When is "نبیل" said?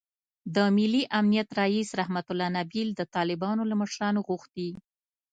2.59-2.89